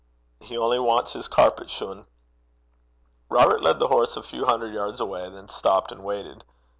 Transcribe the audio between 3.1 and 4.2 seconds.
Robert led the horse